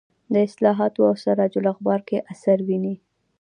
[0.33, 2.95] د اصلاحاتو او سراج الاخبار کې اثر ویني.